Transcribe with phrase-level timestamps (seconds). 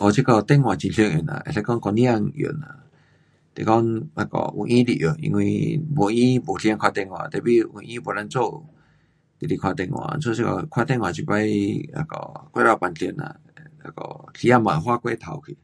[0.00, 2.66] 哦这个电话很常用呐，可以讲一整天用呐。
[3.56, 3.72] 是讲
[4.16, 8.66] 那个有闲就用，因为没闲没时间打电话 tapi 有闲没摊做，
[9.38, 11.32] 就是看电话，因此这个看电话这次
[11.94, 12.14] 那个
[12.52, 13.24] 过头平常啦，
[13.84, 14.00] 那个
[14.34, 15.56] 时间也花过头去。